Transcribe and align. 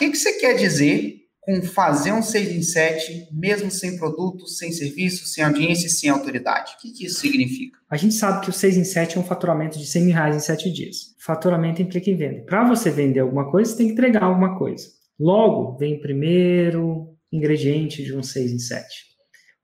que, 0.00 0.10
que 0.10 0.16
você 0.16 0.32
quer 0.34 0.54
dizer 0.54 1.18
com 1.40 1.62
fazer 1.62 2.12
um 2.12 2.22
6 2.22 2.52
em 2.52 2.62
7, 2.62 3.28
mesmo 3.32 3.70
sem 3.70 3.98
produto, 3.98 4.46
sem 4.46 4.72
serviço, 4.72 5.26
sem 5.26 5.44
audiência 5.44 5.86
e 5.86 5.90
sem 5.90 6.08
autoridade? 6.08 6.72
O 6.72 6.80
que, 6.80 6.92
que 6.92 7.06
isso 7.06 7.20
significa? 7.20 7.78
A 7.90 7.96
gente 7.96 8.14
sabe 8.14 8.42
que 8.42 8.50
o 8.50 8.52
6 8.52 8.78
em 8.78 8.84
7 8.84 9.16
é 9.16 9.20
um 9.20 9.24
faturamento 9.24 9.78
de 9.78 9.86
100 9.86 10.04
mil 10.04 10.14
reais 10.14 10.36
em 10.36 10.40
7 10.40 10.72
dias. 10.72 10.96
Faturamento 11.18 11.82
implica 11.82 12.10
em 12.10 12.16
venda. 12.16 12.42
Para 12.46 12.66
você 12.66 12.90
vender 12.90 13.20
alguma 13.20 13.50
coisa, 13.50 13.70
você 13.70 13.76
tem 13.76 13.86
que 13.88 13.92
entregar 13.92 14.24
alguma 14.24 14.58
coisa. 14.58 14.86
Logo, 15.18 15.76
vem 15.76 15.96
o 15.96 16.00
primeiro 16.00 17.14
ingrediente 17.30 18.02
de 18.02 18.16
um 18.16 18.22
6 18.22 18.52
em 18.52 18.58
7. 18.58 18.86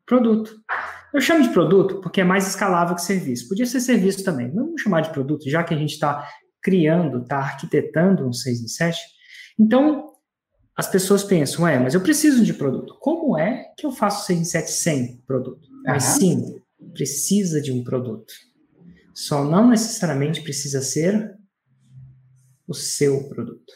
Produto. 0.04 0.54
Eu 1.14 1.20
chamo 1.20 1.42
de 1.42 1.48
produto 1.48 2.00
porque 2.02 2.20
é 2.20 2.24
mais 2.24 2.46
escalável 2.46 2.94
que 2.94 3.02
serviço. 3.02 3.48
Podia 3.48 3.64
ser 3.64 3.80
serviço 3.80 4.22
também. 4.22 4.50
Vamos 4.50 4.82
chamar 4.82 5.00
de 5.00 5.10
produto, 5.10 5.48
já 5.48 5.64
que 5.64 5.72
a 5.72 5.78
gente 5.78 5.92
está 5.92 6.28
criando, 6.62 7.22
está 7.22 7.38
arquitetando 7.38 8.28
um 8.28 8.32
6 8.32 8.60
em 8.60 8.68
7. 8.68 8.98
Então, 9.58 10.15
as 10.76 10.86
pessoas 10.86 11.24
pensam, 11.24 11.66
é, 11.66 11.78
mas 11.78 11.94
eu 11.94 12.02
preciso 12.02 12.44
de 12.44 12.52
produto. 12.52 12.98
Como 13.00 13.38
é 13.38 13.72
que 13.78 13.86
eu 13.86 13.92
faço 13.92 14.26
6 14.26 14.40
em 14.40 14.44
7 14.44 14.70
sem 14.70 15.16
produto? 15.26 15.66
Mas 15.84 16.02
sim, 16.02 16.60
precisa 16.92 17.62
de 17.62 17.72
um 17.72 17.82
produto. 17.82 18.32
Só 19.14 19.42
não 19.42 19.70
necessariamente 19.70 20.42
precisa 20.42 20.82
ser 20.82 21.34
o 22.68 22.74
seu 22.74 23.26
produto. 23.28 23.72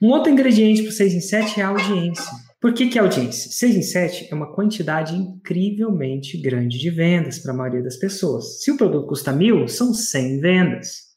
Um 0.00 0.10
outro 0.10 0.30
ingrediente 0.30 0.82
para 0.82 0.90
o 0.90 0.92
6 0.92 1.14
em 1.14 1.20
7 1.20 1.60
é 1.60 1.64
a 1.64 1.68
audiência. 1.68 2.30
Por 2.60 2.72
que, 2.72 2.88
que 2.88 2.98
é 2.98 3.02
audiência? 3.02 3.50
6 3.50 3.76
em 3.76 3.82
7 3.82 4.28
é 4.30 4.34
uma 4.34 4.54
quantidade 4.54 5.16
incrivelmente 5.16 6.40
grande 6.40 6.78
de 6.78 6.90
vendas 6.90 7.40
para 7.40 7.52
a 7.52 7.56
maioria 7.56 7.82
das 7.82 7.96
pessoas. 7.96 8.62
Se 8.62 8.70
o 8.70 8.76
produto 8.76 9.08
custa 9.08 9.32
mil, 9.32 9.66
são 9.66 9.92
100 9.92 10.40
vendas. 10.40 11.08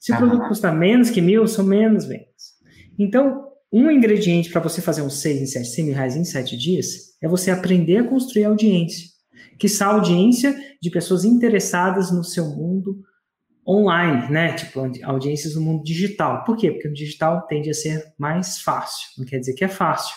Se 0.00 0.12
o 0.12 0.16
produto 0.16 0.48
custa 0.48 0.72
menos 0.72 1.10
que 1.10 1.20
mil, 1.20 1.46
são 1.46 1.64
menos 1.64 2.06
vendas. 2.06 2.56
Então, 2.98 3.47
um 3.72 3.90
ingrediente 3.90 4.50
para 4.50 4.60
você 4.60 4.80
fazer 4.80 5.02
um 5.02 5.10
6 5.10 5.42
em 5.42 5.46
7, 5.46 5.68
100 5.68 5.84
mil 5.84 5.94
reais 5.94 6.16
em 6.16 6.24
7 6.24 6.56
dias 6.56 7.16
é 7.22 7.28
você 7.28 7.50
aprender 7.50 7.98
a 7.98 8.08
construir 8.08 8.44
audiência. 8.44 9.06
Que 9.58 9.66
a 9.80 9.86
audiência 9.86 10.56
de 10.80 10.90
pessoas 10.90 11.24
interessadas 11.24 12.10
no 12.10 12.24
seu 12.24 12.46
mundo 12.46 13.02
online, 13.66 14.30
né? 14.30 14.54
Tipo, 14.54 14.80
audiências 15.04 15.54
no 15.54 15.60
mundo 15.60 15.82
digital. 15.82 16.44
Por 16.44 16.56
quê? 16.56 16.70
Porque 16.70 16.88
o 16.88 16.94
digital 16.94 17.46
tende 17.46 17.68
a 17.68 17.74
ser 17.74 18.02
mais 18.16 18.58
fácil. 18.60 19.08
Não 19.18 19.26
quer 19.26 19.38
dizer 19.38 19.54
que 19.54 19.64
é 19.64 19.68
fácil. 19.68 20.14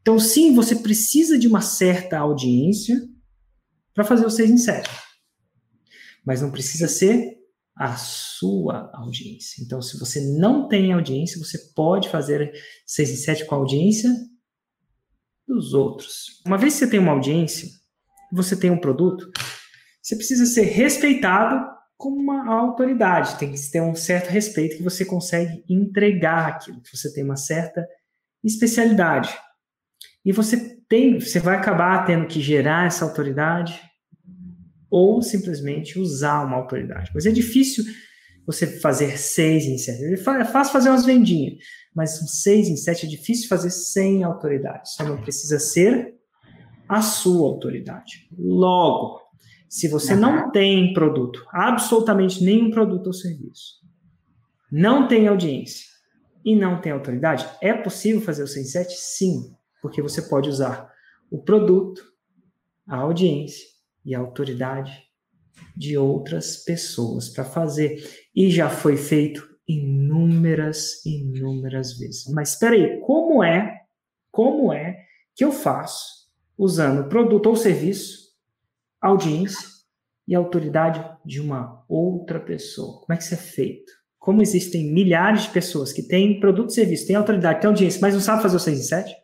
Então, 0.00 0.18
sim, 0.18 0.54
você 0.54 0.74
precisa 0.76 1.38
de 1.38 1.46
uma 1.46 1.60
certa 1.60 2.18
audiência 2.18 3.00
para 3.94 4.02
fazer 4.02 4.26
o 4.26 4.30
6 4.30 4.50
em 4.50 4.56
7. 4.56 4.90
Mas 6.24 6.42
não 6.42 6.50
precisa 6.50 6.88
ser 6.88 7.39
a 7.80 7.96
sua 7.96 8.90
audiência. 8.92 9.64
Então, 9.64 9.80
se 9.80 9.98
você 9.98 10.20
não 10.38 10.68
tem 10.68 10.92
audiência, 10.92 11.42
você 11.42 11.56
pode 11.74 12.10
fazer 12.10 12.52
6 12.84 13.10
em 13.10 13.16
7 13.16 13.46
com 13.46 13.54
a 13.54 13.58
audiência 13.58 14.14
dos 15.48 15.72
outros. 15.72 16.42
Uma 16.44 16.58
vez 16.58 16.74
que 16.74 16.80
você 16.80 16.90
tem 16.90 17.00
uma 17.00 17.12
audiência, 17.12 17.70
você 18.30 18.54
tem 18.54 18.70
um 18.70 18.78
produto, 18.78 19.30
você 20.02 20.14
precisa 20.14 20.44
ser 20.44 20.64
respeitado 20.64 21.58
como 21.96 22.16
uma 22.16 22.52
autoridade. 22.54 23.38
Tem 23.38 23.50
que 23.50 23.70
ter 23.70 23.80
um 23.80 23.94
certo 23.94 24.28
respeito 24.28 24.76
que 24.76 24.82
você 24.82 25.02
consegue 25.02 25.64
entregar 25.66 26.48
aquilo, 26.48 26.82
que 26.82 26.94
você 26.94 27.10
tem 27.14 27.24
uma 27.24 27.36
certa 27.36 27.82
especialidade. 28.44 29.34
E 30.22 30.32
você 30.32 30.76
tem, 30.86 31.18
você 31.18 31.40
vai 31.40 31.56
acabar 31.56 32.04
tendo 32.04 32.26
que 32.26 32.42
gerar 32.42 32.86
essa 32.86 33.06
autoridade 33.06 33.80
ou 34.90 35.22
simplesmente 35.22 35.98
usar 35.98 36.44
uma 36.44 36.56
autoridade. 36.56 37.10
Mas 37.14 37.26
é 37.26 37.30
difícil 37.30 37.84
você 38.44 38.66
fazer 38.66 39.18
seis 39.18 39.64
em 39.64 39.78
sete. 39.78 40.02
É 40.04 40.44
fácil 40.44 40.72
fazer 40.72 40.88
umas 40.88 41.04
vendinhas, 41.04 41.58
mas 41.94 42.18
são 42.18 42.26
seis 42.26 42.68
em 42.68 42.76
sete 42.76 43.06
é 43.06 43.08
difícil 43.08 43.48
fazer 43.48 43.70
sem 43.70 44.24
autoridade. 44.24 44.92
Só 44.92 45.04
não 45.04 45.20
precisa 45.20 45.58
ser 45.58 46.14
a 46.88 47.00
sua 47.00 47.48
autoridade. 47.48 48.28
Logo, 48.36 49.20
se 49.68 49.86
você 49.86 50.16
não 50.16 50.50
tem 50.50 50.92
produto, 50.92 51.46
absolutamente 51.52 52.42
nenhum 52.42 52.72
produto 52.72 53.06
ou 53.06 53.12
serviço, 53.12 53.80
não 54.70 55.06
tem 55.06 55.28
audiência 55.28 55.86
e 56.44 56.56
não 56.56 56.80
tem 56.80 56.90
autoridade, 56.90 57.46
é 57.60 57.72
possível 57.72 58.20
fazer 58.20 58.42
o 58.42 58.48
6 58.48 58.66
em 58.66 58.68
7? 58.68 58.94
Sim, 58.96 59.54
porque 59.80 60.02
você 60.02 60.22
pode 60.22 60.48
usar 60.48 60.90
o 61.30 61.38
produto, 61.38 62.02
a 62.88 62.96
audiência 62.96 63.64
e 64.04 64.14
a 64.14 64.18
autoridade 64.18 65.10
de 65.76 65.96
outras 65.96 66.64
pessoas 66.64 67.28
para 67.28 67.44
fazer. 67.44 68.02
E 68.34 68.50
já 68.50 68.68
foi 68.68 68.96
feito 68.96 69.48
inúmeras, 69.66 71.04
inúmeras 71.06 71.96
vezes. 71.98 72.26
Mas 72.32 72.54
espera 72.54 72.74
aí, 72.74 73.00
como 73.00 73.42
é, 73.42 73.82
como 74.30 74.72
é 74.72 74.96
que 75.34 75.44
eu 75.44 75.52
faço 75.52 76.28
usando 76.58 77.08
produto 77.08 77.46
ou 77.46 77.56
serviço, 77.56 78.30
audiência 79.00 79.68
e 80.26 80.34
autoridade 80.34 81.04
de 81.24 81.40
uma 81.40 81.84
outra 81.88 82.40
pessoa? 82.40 83.00
Como 83.00 83.12
é 83.12 83.16
que 83.16 83.22
isso 83.22 83.34
é 83.34 83.38
feito? 83.38 83.92
Como 84.18 84.42
existem 84.42 84.92
milhares 84.92 85.44
de 85.44 85.50
pessoas 85.50 85.92
que 85.92 86.02
têm 86.02 86.40
produto 86.40 86.70
e 86.70 86.74
serviço, 86.74 87.06
têm 87.06 87.16
autoridade, 87.16 87.60
têm 87.60 87.68
audiência, 87.68 88.00
mas 88.02 88.12
não 88.12 88.20
sabem 88.20 88.42
fazer 88.42 88.56
o 88.56 88.60
6 88.60 88.78
em 88.78 88.82
7? 88.82 89.14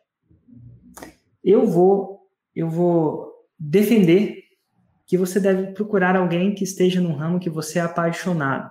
Eu 1.44 1.66
vou, 1.66 2.20
eu 2.54 2.70
vou 2.70 3.30
defender 3.58 4.45
que 5.06 5.16
você 5.16 5.38
deve 5.38 5.72
procurar 5.72 6.16
alguém 6.16 6.54
que 6.54 6.64
esteja 6.64 7.00
num 7.00 7.14
ramo 7.14 7.38
que 7.38 7.48
você 7.48 7.78
é 7.78 7.82
apaixonado. 7.82 8.70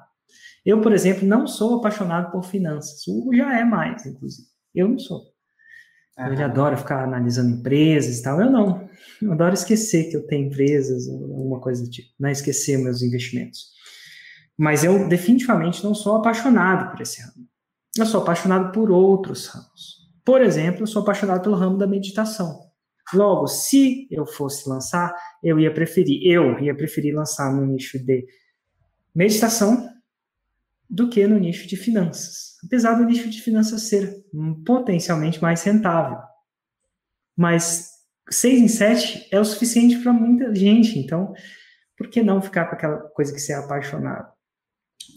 Eu, 0.66 0.82
por 0.82 0.92
exemplo, 0.92 1.28
não 1.28 1.48
sou 1.48 1.78
apaixonado 1.78 2.32
por 2.32 2.44
finanças. 2.44 3.06
O 3.08 3.20
Hugo 3.20 3.36
já 3.36 3.58
é 3.58 3.64
mais, 3.64 4.06
inclusive. 4.06 4.48
Eu 4.74 4.90
não 4.90 5.00
sou. 5.00 5.22
Uhum. 6.18 6.28
Ele 6.28 6.44
adora 6.44 6.76
ficar 6.76 7.04
analisando 7.04 7.56
empresas 7.56 8.20
e 8.20 8.24
tal. 8.24 8.42
Eu 8.42 8.52
não. 8.52 8.90
Eu 9.22 9.32
adoro 9.32 9.54
esquecer 9.54 10.10
que 10.10 10.18
eu 10.18 10.26
tenho 10.26 10.48
empresas, 10.48 11.08
alguma 11.08 11.60
coisa 11.60 11.84
do 11.84 11.90
tipo. 11.90 12.10
Não 12.20 12.30
é 12.30 12.32
esquecer 12.32 12.78
meus 12.78 13.02
investimentos. 13.02 13.76
Mas 14.58 14.84
eu 14.84 15.08
definitivamente 15.08 15.84
não 15.84 15.94
sou 15.94 16.16
apaixonado 16.16 16.92
por 16.92 17.02
esse 17.02 17.22
ramo. 17.22 17.48
Eu 17.98 18.06
sou 18.06 18.22
apaixonado 18.22 18.72
por 18.72 18.90
outros 18.90 19.48
ramos. 19.48 20.06
Por 20.24 20.42
exemplo, 20.42 20.82
eu 20.82 20.88
sou 20.88 21.02
apaixonado 21.02 21.42
pelo 21.42 21.56
ramo 21.56 21.78
da 21.78 21.86
meditação. 21.86 22.60
Logo, 23.14 23.48
se 23.48 24.08
eu 24.10 24.26
fosse 24.26 24.68
lançar, 24.68 25.14
eu 25.44 25.60
ia 25.60 25.74
preferir, 25.74 26.26
eu 26.26 26.60
ia 26.60 26.76
preferir 26.76 27.14
lançar 27.14 27.54
no 27.54 27.66
nicho 27.66 28.04
de 28.04 28.26
meditação 29.14 29.90
do 30.90 31.10
que 31.10 31.26
no 31.28 31.38
nicho 31.38 31.68
de 31.68 31.78
finanças. 31.78 32.56
Apesar 32.66 32.96
do 32.96 33.06
nicho 33.06 33.30
de 33.30 33.42
finanças 33.42 33.84
ser 33.84 34.24
potencialmente 34.66 35.42
mais 35.42 35.64
rentável. 35.64 36.18
Mas 37.38 37.90
6 38.30 38.62
em 38.62 38.68
7 38.68 39.28
é 39.32 39.40
o 39.40 39.46
suficiente 39.46 39.98
para 39.98 40.12
muita 40.12 40.54
gente, 40.56 40.98
então 40.98 41.34
por 41.98 42.10
que 42.10 42.24
não 42.24 42.42
ficar 42.42 42.66
com 42.66 42.76
aquela 42.76 42.98
coisa 43.10 43.34
que 43.34 43.40
você 43.40 43.54
é 43.54 43.56
apaixonado? 43.56 44.34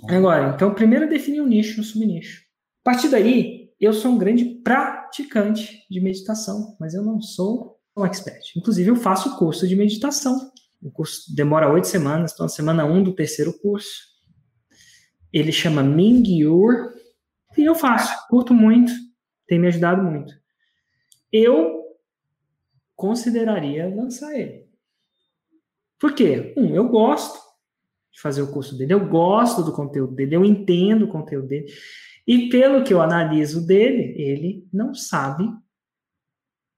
Agora, 0.09 0.55
então, 0.55 0.75
primeiro 0.75 1.09
definir 1.09 1.41
um 1.41 1.47
nicho 1.47 1.81
um 1.81 1.85
subnicho. 1.85 2.43
A 2.85 2.93
partir 2.93 3.09
daí, 3.09 3.71
eu 3.81 3.93
sou 3.93 4.13
um 4.13 4.19
grande 4.19 4.45
praticante 4.63 5.87
de 5.91 6.01
meditação, 6.01 6.77
mas 6.79 6.95
eu 6.95 7.03
não 7.03 7.21
sou 7.21 7.78
um 7.99 8.07
expert. 8.07 8.57
Inclusive, 8.57 8.91
eu 8.91 8.97
faço 8.97 9.37
curso 9.37 9.67
de 9.67 9.77
meditação. 9.77 10.53
O 10.81 10.91
curso 10.91 11.35
demora 11.35 11.73
oito 11.73 11.87
semanas, 11.87 12.31
estou 12.31 12.45
na 12.45 12.51
semana 12.51 12.85
um 12.85 13.03
do 13.03 13.15
terceiro 13.15 13.53
curso. 13.59 14.07
Ele 15.33 15.53
chama 15.53 15.83
Mingyur 15.83 16.95
e 17.57 17.65
eu 17.65 17.75
faço. 17.75 18.29
Curto 18.29 18.55
muito, 18.55 18.93
tem 19.47 19.59
me 19.59 19.67
ajudado 19.67 20.03
muito. 20.03 20.33
Eu 21.33 21.85
consideraria 22.95 23.95
lançar 23.95 24.35
ele. 24.39 24.69
Por 25.99 26.15
quê? 26.15 26.55
Um, 26.57 26.75
eu 26.75 26.89
gosto 26.89 27.39
de 28.13 28.21
fazer 28.21 28.43
o 28.43 28.53
curso 28.53 28.77
dele, 28.77 28.95
eu 28.95 29.09
gosto 29.09 29.63
do 29.63 29.73
conteúdo 29.73 30.15
dele, 30.15 30.37
eu 30.37 30.45
entendo 30.45 31.05
o 31.05 31.09
conteúdo 31.09 31.49
dele. 31.49 31.73
E 32.27 32.49
pelo 32.49 32.85
que 32.85 32.93
eu 32.93 33.01
analiso 33.01 33.67
dele, 33.67 34.15
ele 34.21 34.69
não 34.73 34.95
sabe 34.95 35.49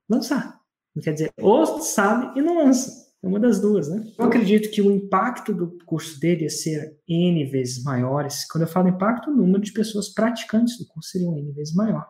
lançar. 0.09 0.60
Quer 1.01 1.13
dizer, 1.13 1.33
ou 1.41 1.81
sabe 1.81 2.39
e 2.39 2.43
não 2.43 2.59
lança. 2.59 3.11
É 3.23 3.29
uma 3.29 3.39
das 3.39 3.61
duas, 3.61 3.89
né? 3.89 4.03
Eu 4.19 4.25
acredito 4.25 4.71
que 4.71 4.81
o 4.81 4.91
impacto 4.91 5.53
do 5.53 5.77
curso 5.85 6.19
dele 6.19 6.45
ia 6.45 6.51
ser 6.51 6.97
N 7.07 7.45
vezes 7.51 7.83
maiores. 7.83 8.47
Quando 8.51 8.63
eu 8.63 8.69
falo 8.69 8.89
impacto, 8.89 9.31
o 9.31 9.37
número 9.37 9.61
de 9.61 9.73
pessoas 9.73 10.09
praticantes 10.09 10.79
do 10.79 10.87
curso 10.87 11.11
seria 11.11 11.29
N 11.29 11.53
vezes 11.53 11.75
maior. 11.75 12.07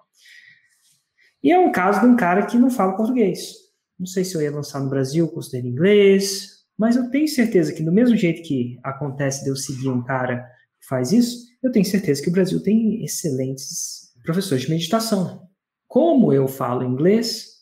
E 1.42 1.50
é 1.50 1.58
um 1.58 1.72
caso 1.72 2.00
de 2.00 2.06
um 2.06 2.16
cara 2.16 2.46
que 2.46 2.56
não 2.56 2.70
fala 2.70 2.96
português. 2.96 3.54
Não 3.98 4.06
sei 4.06 4.24
se 4.24 4.36
eu 4.36 4.42
ia 4.42 4.52
lançar 4.52 4.80
no 4.80 4.88
Brasil 4.88 5.24
o 5.24 5.32
curso 5.32 5.50
dele 5.50 5.68
em 5.68 5.72
inglês, 5.72 6.60
mas 6.78 6.96
eu 6.96 7.10
tenho 7.10 7.26
certeza 7.26 7.72
que, 7.72 7.82
do 7.82 7.92
mesmo 7.92 8.16
jeito 8.16 8.42
que 8.42 8.78
acontece 8.84 9.42
de 9.42 9.50
eu 9.50 9.56
seguir 9.56 9.88
um 9.88 10.04
cara 10.04 10.42
que 10.80 10.86
faz 10.88 11.12
isso, 11.12 11.38
eu 11.62 11.72
tenho 11.72 11.84
certeza 11.84 12.22
que 12.22 12.28
o 12.28 12.32
Brasil 12.32 12.62
tem 12.62 13.04
excelentes 13.04 14.12
professores 14.24 14.62
de 14.64 14.70
meditação. 14.70 15.48
Como 15.88 16.32
eu 16.32 16.46
falo 16.46 16.84
inglês, 16.84 17.59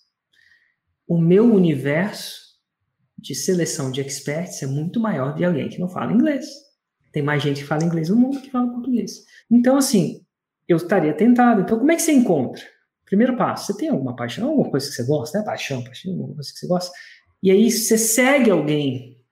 o 1.08 1.18
meu 1.18 1.52
universo 1.52 2.48
de 3.16 3.34
seleção 3.34 3.90
de 3.90 4.00
experts 4.00 4.62
é 4.62 4.66
muito 4.66 5.00
maior 5.00 5.34
de 5.34 5.44
alguém 5.44 5.68
que 5.68 5.80
não 5.80 5.88
fala 5.88 6.12
inglês. 6.12 6.46
Tem 7.12 7.22
mais 7.22 7.42
gente 7.42 7.62
que 7.62 7.66
fala 7.66 7.82
inglês 7.82 8.10
no 8.10 8.16
mundo 8.16 8.40
que 8.40 8.50
fala 8.50 8.70
português. 8.70 9.24
Então, 9.50 9.78
assim, 9.78 10.24
eu 10.68 10.76
estaria 10.76 11.14
tentado. 11.14 11.62
Então, 11.62 11.78
como 11.78 11.90
é 11.90 11.96
que 11.96 12.02
você 12.02 12.12
encontra? 12.12 12.62
Primeiro 13.06 13.36
passo, 13.36 13.66
você 13.66 13.78
tem 13.78 13.88
alguma 13.88 14.14
paixão, 14.14 14.50
alguma 14.50 14.70
coisa 14.70 14.86
que 14.86 14.94
você 14.94 15.06
gosta, 15.06 15.38
né? 15.38 15.44
Paixão, 15.44 15.82
paixão, 15.82 16.12
alguma 16.12 16.34
coisa 16.34 16.52
que 16.52 16.58
você 16.58 16.66
gosta. 16.66 16.92
E 17.42 17.50
aí 17.50 17.70
você 17.70 17.96
segue 17.96 18.50
alguém 18.50 19.24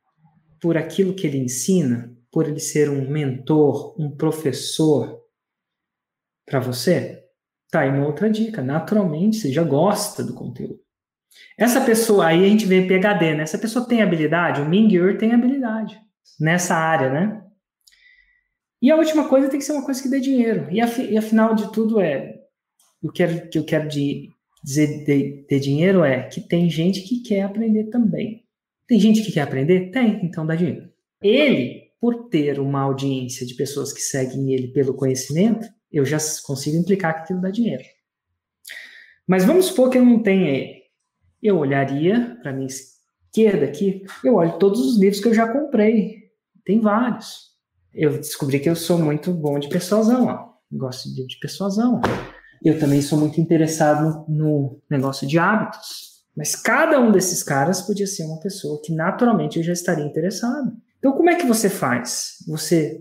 por 0.61 0.79
aquilo 0.79 1.15
que 1.15 1.27
ele 1.27 1.37
ensina, 1.37 2.11
por 2.33 2.49
ele 2.49 2.59
ser 2.59 2.89
um 2.89 3.09
mentor, 3.11 3.95
um 4.01 4.11
professor 4.11 5.23
para 6.47 6.59
você, 6.59 7.25
tá 7.71 7.81
aí 7.81 7.91
uma 7.91 8.07
outra 8.07 8.31
dica. 8.31 8.63
Naturalmente, 8.63 9.37
você 9.37 9.53
já 9.53 9.63
gosta 9.63 10.25
do 10.25 10.33
conteúdo. 10.33 10.86
Essa 11.59 11.81
pessoa, 11.81 12.27
aí 12.27 12.45
a 12.45 12.49
gente 12.49 12.67
vê 12.67 12.83
PHD, 12.83 13.35
né? 13.35 13.43
Essa 13.43 13.59
pessoa 13.59 13.87
tem 13.87 14.03
habilidade, 14.03 14.61
o 14.61 14.69
Mingyur 14.69 15.17
tem 15.17 15.33
habilidade 15.33 15.99
nessa 16.39 16.75
área, 16.75 17.11
né? 17.11 17.43
E 18.81 18.91
a 18.91 18.97
última 18.97 19.29
coisa 19.29 19.49
tem 19.49 19.59
que 19.59 19.65
ser 19.65 19.73
uma 19.73 19.85
coisa 19.85 20.03
que 20.03 20.09
dê 20.09 20.21
dinheiro. 20.21 20.69
E, 20.71 20.81
af, 20.81 21.01
e 21.01 21.17
afinal 21.17 21.55
de 21.55 21.73
tudo 21.73 22.01
é, 22.01 22.37
o 23.03 23.11
que 23.11 23.23
eu, 23.23 23.49
que 23.49 23.59
eu 23.59 23.65
quero 23.65 23.89
de, 23.89 24.29
dizer 24.63 25.05
de, 25.05 25.47
de 25.49 25.61
dinheiro 25.61 26.05
é 26.05 26.25
que 26.25 26.41
tem 26.41 26.69
gente 26.69 27.01
que 27.03 27.23
quer 27.23 27.43
aprender 27.43 27.85
também. 27.85 28.45
Tem 28.87 29.01
gente 29.01 29.23
que 29.23 29.33
quer 29.33 29.43
aprender? 29.43 29.91
Tem, 29.91 30.25
então 30.25 30.47
dá 30.47 30.55
dinheiro. 30.55 30.89
Ele, 31.23 31.91
por 32.01 32.29
ter 32.29 32.61
uma 32.61 32.83
audiência 32.83 33.47
de 33.47 33.55
pessoas 33.55 33.93
que 33.93 34.01
seguem 34.01 34.53
ele 34.53 34.69
pelo 34.69 34.95
conhecimento, 34.95 35.67
eu 35.91 36.05
já 36.05 36.19
consigo 36.45 36.77
implicar 36.77 37.15
que 37.15 37.21
aquilo 37.23 37.41
dá 37.41 37.51
dinheiro. 37.51 37.83
Mas 39.27 39.45
vamos 39.45 39.67
supor 39.67 39.91
que 39.91 39.99
eu 39.99 40.05
não 40.05 40.23
tenha. 40.23 40.76
Eu 41.47 41.59
olharia 41.59 42.37
para 42.43 42.53
minha 42.53 42.67
esquerda 42.67 43.67
aqui, 43.67 44.03
eu 44.25 44.35
olho 44.35 44.59
todos 44.59 44.81
os 44.81 44.99
livros 44.99 45.21
que 45.21 45.29
eu 45.29 45.35
já 45.35 45.47
comprei. 45.47 46.25
Tem 46.65 46.81
vários. 46.81 47.53
Eu 47.95 48.19
descobri 48.19 48.59
que 48.59 48.69
eu 48.69 48.75
sou 48.75 48.99
muito 48.99 49.33
bom 49.33 49.57
de 49.61 49.69
persuasão, 49.69 50.27
ó. 50.27 50.49
Gosto 50.73 51.15
de 51.15 51.25
de 51.25 51.39
persuasão. 51.39 52.01
Eu 52.65 52.81
também 52.81 53.01
sou 53.01 53.17
muito 53.17 53.41
interessado 53.41 54.25
no, 54.29 54.37
no 54.37 54.83
negócio 54.91 55.25
de 55.25 55.39
hábitos. 55.39 56.17
Mas 56.37 56.57
cada 56.57 57.01
um 57.01 57.13
desses 57.13 57.45
caras 57.45 57.81
podia 57.81 58.09
ser 58.09 58.25
uma 58.25 58.41
pessoa 58.41 58.83
que 58.85 58.93
naturalmente 58.93 59.59
eu 59.59 59.63
já 59.63 59.73
estaria 59.73 60.05
interessado. 60.05 60.73
Então, 60.99 61.13
como 61.13 61.31
é 61.31 61.37
que 61.37 61.47
você 61.47 61.71
faz? 61.71 62.39
Você 62.49 63.01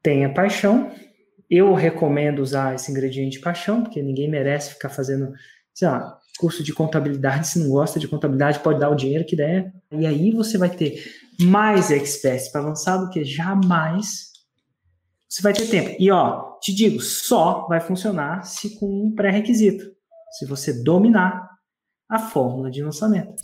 tem 0.00 0.24
a 0.24 0.32
paixão. 0.32 0.88
Eu 1.50 1.74
recomendo 1.74 2.38
usar 2.38 2.76
esse 2.76 2.92
ingrediente 2.92 3.40
paixão, 3.40 3.82
porque 3.82 4.00
ninguém 4.00 4.30
merece 4.30 4.74
ficar 4.74 4.88
fazendo, 4.88 5.32
sei 5.76 5.88
lá, 5.88 6.18
curso 6.38 6.64
de 6.64 6.72
contabilidade. 6.72 7.48
Se 7.48 7.58
não 7.58 7.68
gosta 7.68 8.00
de 8.00 8.08
contabilidade, 8.08 8.60
pode 8.60 8.80
dar 8.80 8.88
o 8.88 8.96
dinheiro 8.96 9.26
que 9.26 9.36
der. 9.36 9.72
E 9.92 10.06
aí 10.06 10.32
você 10.32 10.56
vai 10.56 10.70
ter 10.70 11.04
mais 11.38 11.90
experts 11.90 12.48
para 12.48 12.62
avançar 12.62 12.96
do 12.96 13.10
que 13.10 13.22
jamais 13.24 14.32
você 15.28 15.42
vai 15.42 15.52
ter 15.52 15.66
tempo. 15.66 15.94
E 15.98 16.10
ó, 16.10 16.52
te 16.62 16.74
digo, 16.74 17.00
só 17.00 17.66
vai 17.68 17.78
funcionar 17.78 18.42
se 18.44 18.78
com 18.78 18.86
um 18.86 19.14
pré-requisito. 19.14 19.84
Se 20.38 20.46
você 20.46 20.82
dominar 20.82 21.46
a 22.08 22.18
fórmula 22.18 22.70
de 22.70 22.82
lançamento. 22.82 23.34